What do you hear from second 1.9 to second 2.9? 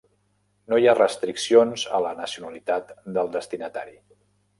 a la nacionalitat